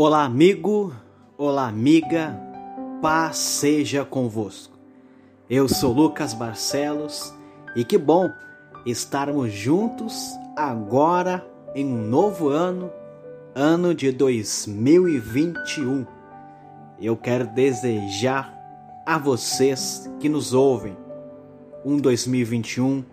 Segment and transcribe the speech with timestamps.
[0.00, 0.94] Olá, amigo,
[1.36, 2.40] olá, amiga,
[3.02, 4.78] paz seja convosco.
[5.50, 7.34] Eu sou Lucas Barcelos
[7.74, 8.30] e que bom
[8.86, 12.92] estarmos juntos agora em um novo ano,
[13.56, 16.06] ano de 2021.
[17.00, 18.54] Eu quero desejar
[19.04, 20.96] a vocês que nos ouvem
[21.84, 23.04] um 2021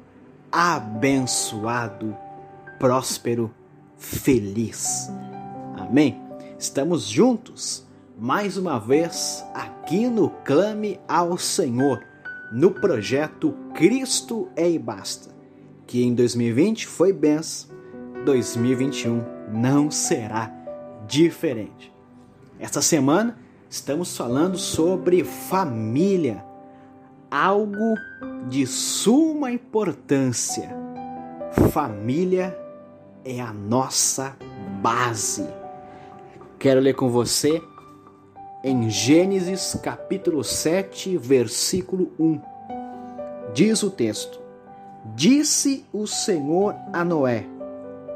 [0.51, 2.15] abençoado,
[2.77, 3.51] próspero,
[3.97, 5.09] feliz.
[5.79, 6.24] Amém.
[6.57, 7.85] Estamos juntos
[8.17, 12.01] mais uma vez aqui no Clame ao Senhor,
[12.49, 15.35] no projeto Cristo é e Basta,
[15.85, 17.75] que em 2020 foi benção,
[18.23, 19.21] 2021
[19.51, 20.49] não será
[21.05, 21.93] diferente.
[22.57, 23.37] Esta semana
[23.69, 26.41] estamos falando sobre família,
[27.29, 27.95] algo
[28.47, 30.69] de suma importância.
[31.73, 32.57] Família
[33.25, 34.37] é a nossa
[34.81, 35.64] base.
[36.65, 37.61] Quero ler com você
[38.63, 42.41] em Gênesis capítulo 7, versículo 1.
[43.53, 44.39] Diz o texto:
[45.13, 47.45] Disse o Senhor a Noé: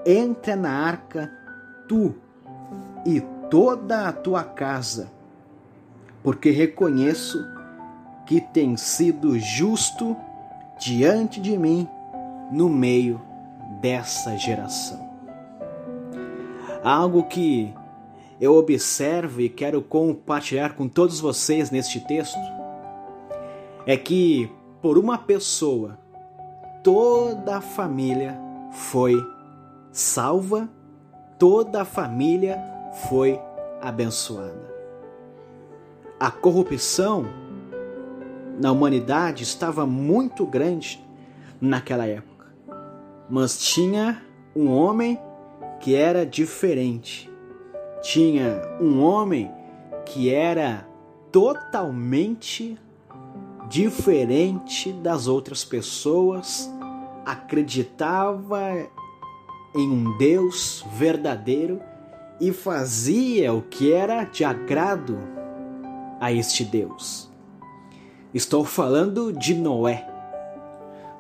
[0.03, 1.31] Entra na arca,
[1.87, 2.15] tu
[3.05, 5.11] e toda a tua casa,
[6.23, 7.45] porque reconheço
[8.25, 10.17] que tem sido justo
[10.79, 11.87] diante de mim
[12.51, 13.21] no meio
[13.79, 15.07] dessa geração.
[16.83, 17.77] Algo que
[18.39, 22.39] eu observo e quero compartilhar com todos vocês neste texto
[23.85, 24.49] é que
[24.81, 25.99] por uma pessoa
[26.83, 28.39] toda a família
[28.71, 29.13] foi
[29.91, 30.69] salva,
[31.37, 32.63] toda a família
[33.09, 33.39] foi
[33.81, 34.69] abençoada.
[36.19, 37.25] A corrupção
[38.59, 41.03] na humanidade estava muito grande
[41.59, 42.53] naquela época,
[43.29, 44.21] mas tinha
[44.55, 45.19] um homem
[45.79, 47.28] que era diferente
[48.01, 49.51] tinha um homem
[50.05, 50.87] que era
[51.31, 52.77] totalmente
[53.67, 56.69] diferente das outras pessoas,
[57.25, 58.87] acreditava
[59.75, 61.79] em um Deus verdadeiro
[62.41, 65.19] e fazia o que era de agrado
[66.19, 67.29] a este Deus.
[68.33, 70.07] Estou falando de Noé.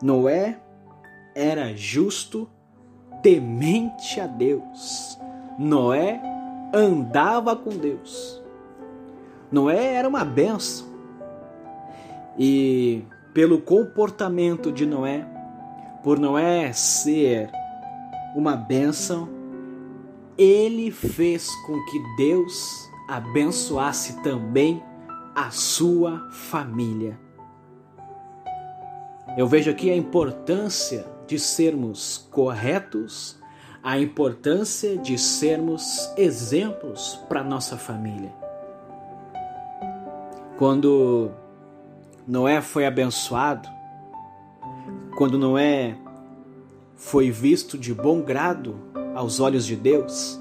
[0.01, 0.59] Noé
[1.35, 2.49] era justo,
[3.21, 5.19] temente a Deus.
[5.57, 6.21] Noé
[6.73, 8.41] andava com Deus.
[9.51, 10.87] Noé era uma benção.
[12.37, 13.03] E
[13.33, 15.25] pelo comportamento de Noé,
[16.03, 17.49] por Noé ser
[18.35, 19.27] uma benção,
[20.37, 24.81] ele fez com que Deus abençoasse também
[25.35, 27.19] a sua família.
[29.37, 33.38] Eu vejo aqui a importância de sermos corretos
[33.83, 38.33] a importância de sermos exemplos para nossa família.
[40.57, 41.31] Quando
[42.27, 43.69] Noé foi abençoado,
[45.17, 45.97] quando Noé
[46.95, 48.75] foi visto de bom grado
[49.15, 50.39] aos olhos de Deus,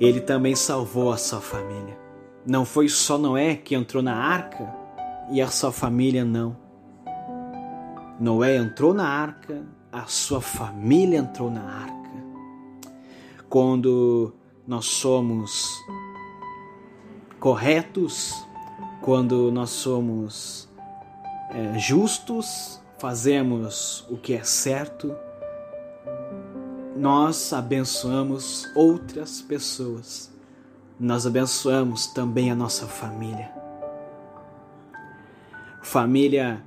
[0.00, 1.98] ele também salvou a sua família.
[2.46, 4.72] Não foi só Noé que entrou na arca
[5.30, 6.56] e a sua família não.
[8.18, 11.98] Noé entrou na arca, a sua família entrou na arca.
[13.48, 14.34] Quando
[14.66, 15.68] nós somos
[17.40, 18.46] corretos,
[19.00, 20.68] quando nós somos
[21.50, 25.16] é, justos, fazemos o que é certo,
[26.96, 30.30] nós abençoamos outras pessoas,
[30.98, 33.50] nós abençoamos também a nossa família.
[35.80, 36.62] Família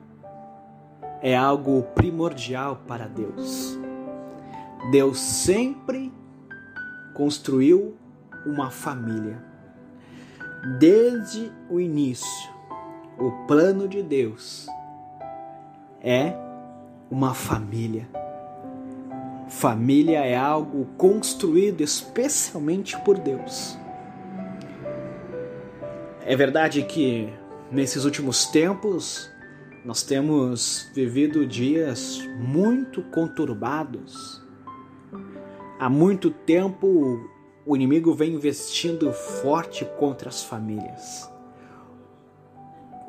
[1.21, 3.77] é algo primordial para Deus.
[4.89, 6.11] Deus sempre
[7.13, 7.95] construiu
[8.45, 9.43] uma família.
[10.79, 12.51] Desde o início,
[13.19, 14.67] o plano de Deus
[16.01, 16.33] é
[17.09, 18.07] uma família.
[19.47, 23.77] Família é algo construído especialmente por Deus.
[26.25, 27.31] É verdade que
[27.71, 29.29] nesses últimos tempos
[29.83, 34.41] nós temos vivido dias muito conturbados.
[35.79, 37.19] Há muito tempo
[37.65, 41.29] o inimigo vem investindo forte contra as famílias.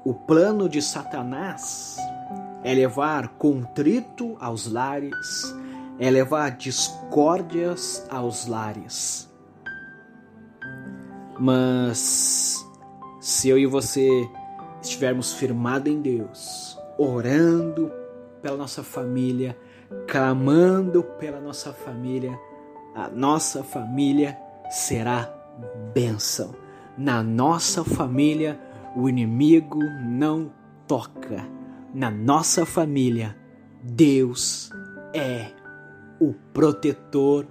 [0.04, 1.96] O plano de Satanás
[2.64, 5.54] é levar contrito aos lares,
[5.98, 9.30] é levar discórdias aos lares.
[11.38, 12.64] Mas
[13.20, 14.08] se eu e você
[14.82, 16.61] estivermos firmados em Deus,
[17.02, 17.90] orando
[18.40, 19.56] pela nossa família,
[20.06, 22.38] clamando pela nossa família,
[22.94, 24.38] a nossa família
[24.70, 25.32] será
[25.92, 26.54] bênção.
[26.96, 28.60] Na nossa família,
[28.94, 30.52] o inimigo não
[30.86, 31.44] toca.
[31.94, 33.36] Na nossa família,
[33.82, 34.70] Deus
[35.14, 35.46] é
[36.20, 37.46] o protetor.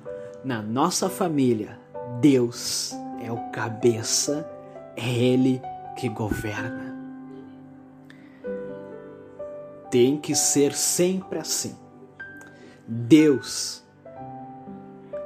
[0.46, 1.80] Na nossa família,
[2.22, 4.48] Deus é o cabeça,
[4.96, 5.62] é Ele
[5.98, 7.01] que governa.
[9.92, 11.76] Tem que ser sempre assim.
[12.88, 13.84] Deus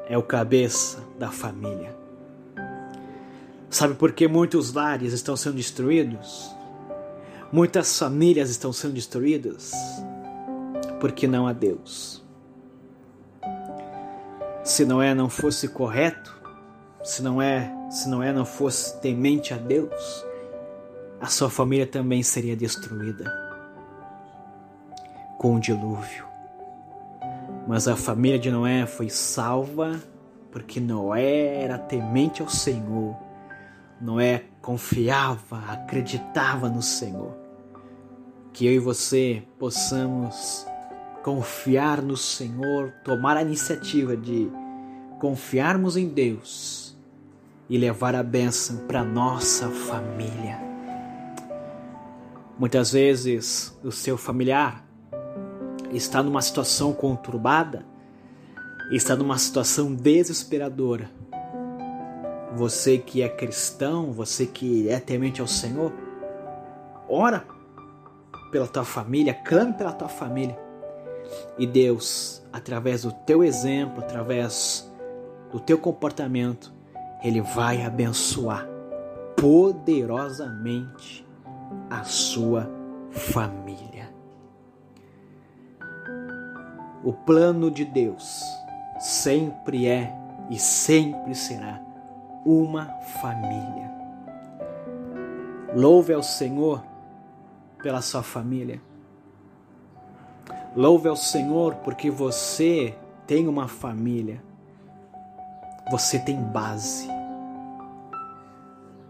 [0.10, 1.96] é o cabeça da família.
[3.70, 6.50] Sabe por que muitos lares estão sendo destruídos?
[7.52, 9.72] Muitas famílias estão sendo destruídas?
[11.00, 12.26] Porque não há Deus.
[14.64, 16.36] Se não é, não fosse correto,
[17.04, 20.26] se não é, se não é, não fosse temente a Deus,
[21.22, 23.45] a sua família também seria destruída
[25.38, 26.26] com o dilúvio.
[27.68, 30.00] Mas a família de Noé foi salva
[30.52, 33.16] porque Noé era temente ao Senhor.
[34.00, 37.36] Noé confiava, acreditava no Senhor.
[38.54, 40.66] Que eu e você possamos
[41.24, 44.50] confiar no Senhor, tomar a iniciativa de
[45.20, 46.96] confiarmos em Deus
[47.70, 50.58] e levar a bênção para nossa família.
[52.58, 54.85] Muitas vezes o seu familiar
[55.96, 57.86] está numa situação conturbada,
[58.92, 61.10] está numa situação desesperadora.
[62.56, 65.92] Você que é cristão, você que é temente ao Senhor,
[67.10, 67.46] ora
[68.52, 70.58] pela tua família, clame pela tua família.
[71.58, 74.90] E Deus, através do teu exemplo, através
[75.52, 76.74] do teu comportamento,
[77.24, 78.68] Ele vai abençoar
[79.36, 81.26] poderosamente
[81.90, 82.70] a sua
[83.12, 83.95] família.
[87.06, 88.44] O plano de Deus
[89.00, 90.12] sempre é
[90.50, 91.80] e sempre será
[92.44, 92.88] uma
[93.22, 93.92] família.
[95.76, 96.84] Louve ao Senhor
[97.84, 98.82] pela sua família.
[100.76, 102.98] Louve ao Senhor porque você
[103.28, 104.42] tem uma família.
[105.92, 107.08] Você tem base.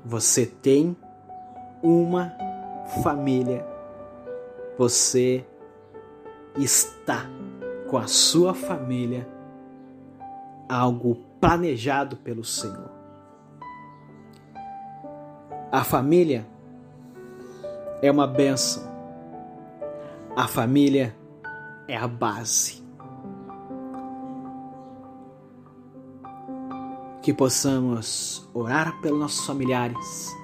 [0.03, 0.97] Você tem
[1.81, 2.33] uma
[3.01, 3.65] família.
[4.77, 5.45] Você
[6.57, 7.25] está
[7.95, 9.25] com a sua família
[10.67, 12.91] algo planejado pelo Senhor.
[15.71, 16.45] A família
[18.01, 18.83] é uma benção.
[20.35, 21.15] A família
[21.87, 22.83] é a base.
[27.21, 30.35] Que possamos orar pelos nossos familiares,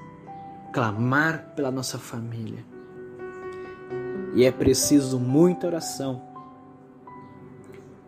[0.72, 2.64] clamar pela nossa família.
[4.36, 6.31] E é preciso muita oração,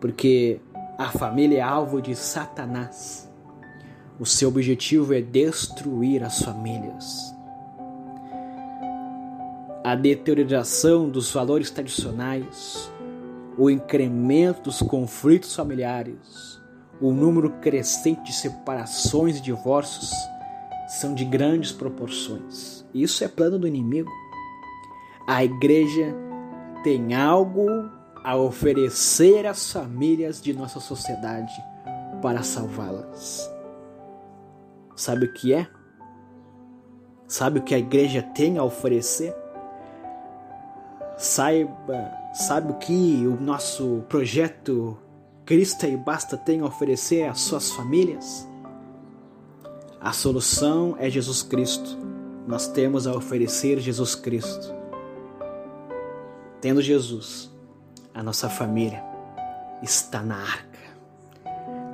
[0.04, 0.60] porque
[0.98, 3.26] a família é alvo de Satanás.
[4.20, 7.34] O seu objetivo é destruir as famílias.
[9.82, 12.92] A deterioração dos valores tradicionais,
[13.56, 16.60] o incremento dos conflitos familiares,
[17.00, 20.10] o número crescente de separações e divórcios
[21.00, 22.84] são de grandes proporções.
[22.92, 24.12] Isso é plano do inimigo.
[25.26, 26.14] A igreja
[26.82, 27.66] tem algo
[28.24, 31.52] a oferecer às famílias de nossa sociedade
[32.22, 33.52] para salvá-las.
[34.96, 35.68] Sabe o que é?
[37.28, 39.36] Sabe o que a igreja tem a oferecer?
[41.18, 44.96] Saiba, sabe o que o nosso projeto
[45.44, 48.48] Cristo e Basta tem a oferecer às suas famílias?
[50.00, 51.98] A solução é Jesus Cristo.
[52.46, 54.74] Nós temos a oferecer Jesus Cristo.
[56.60, 57.53] Tendo Jesus,
[58.14, 59.02] a nossa família
[59.82, 60.78] está na arca.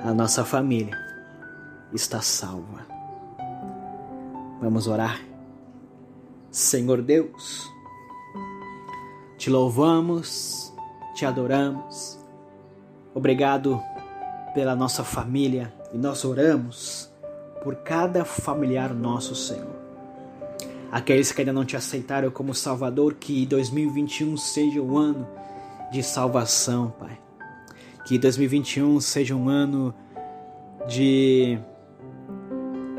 [0.03, 0.95] A nossa família
[1.91, 2.85] está salva.
[4.61, 5.19] Vamos orar.
[6.51, 7.67] Senhor Deus,
[9.37, 10.71] te louvamos,
[11.15, 12.19] te adoramos.
[13.15, 13.81] Obrigado
[14.53, 17.09] pela nossa família e nós oramos
[17.63, 19.81] por cada familiar nosso, Senhor.
[20.91, 25.25] Aqueles que ainda não te aceitaram como Salvador, que 2021 seja o ano
[25.91, 27.19] de salvação, Pai.
[28.05, 29.93] Que 2021 seja um ano
[30.87, 31.59] de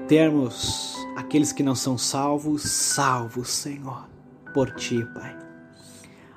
[0.07, 4.09] termos aqueles que não são salvos, salvos, Senhor,
[4.55, 5.37] por ti, Pai.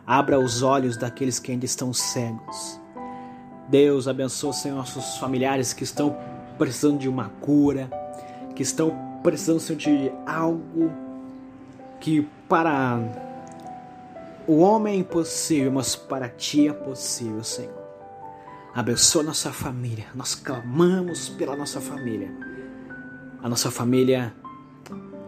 [0.08, 2.80] Abra os olhos daqueles que ainda estão cegos.
[3.68, 6.16] Deus abençoe, Senhor, nossos familiares que estão
[6.58, 7.90] precisando de uma cura,
[8.56, 10.92] que estão precisando Senhor, de algo
[12.00, 13.00] que para
[14.48, 17.86] o homem é impossível, mas para ti é possível, Senhor.
[18.74, 20.08] Abençoa nossa família.
[20.14, 22.30] Nós clamamos pela nossa família.
[23.42, 24.34] A nossa família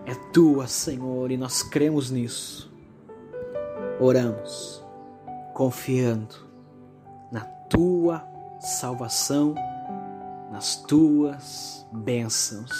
[0.05, 2.71] é tua, Senhor, e nós cremos nisso.
[3.99, 4.83] Oramos,
[5.53, 6.35] confiando
[7.31, 8.27] na tua
[8.59, 9.55] salvação,
[10.51, 12.71] nas tuas bênçãos,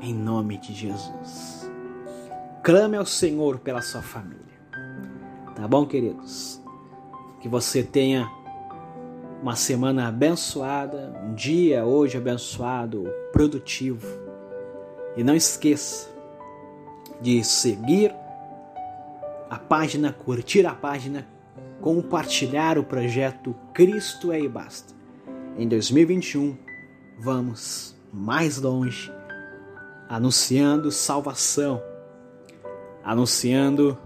[0.00, 1.70] em nome de Jesus.
[2.62, 4.49] Clame ao Senhor pela sua família.
[5.60, 6.58] Tá bom, queridos?
[7.38, 8.32] Que você tenha
[9.42, 14.06] uma semana abençoada, um dia hoje abençoado, produtivo.
[15.18, 16.08] E não esqueça
[17.20, 18.10] de seguir
[19.50, 21.28] a página, curtir a página,
[21.82, 24.94] compartilhar o projeto Cristo é e basta.
[25.58, 26.56] Em 2021,
[27.18, 29.12] vamos mais longe,
[30.08, 31.82] anunciando salvação,
[33.04, 33.98] anunciando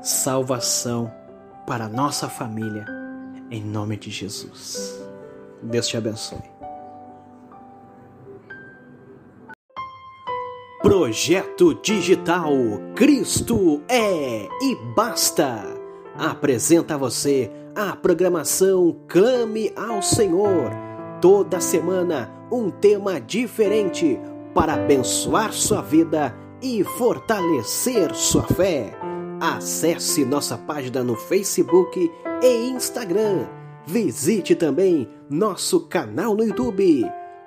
[0.00, 1.12] salvação
[1.66, 2.86] para a nossa família,
[3.50, 5.00] em nome de Jesus.
[5.62, 6.58] Deus te abençoe.
[10.80, 12.52] Projeto Digital
[12.94, 15.64] Cristo é e basta.
[16.16, 20.70] Apresenta a você a programação Clame ao Senhor.
[21.20, 24.18] Toda semana um tema diferente
[24.54, 29.07] para abençoar sua vida e fortalecer sua fé.
[29.40, 32.10] Acesse nossa página no Facebook
[32.42, 33.46] e Instagram.
[33.86, 37.04] Visite também nosso canal no YouTube,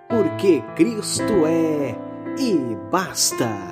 [0.10, 1.96] porque Cristo é
[2.40, 3.71] e basta.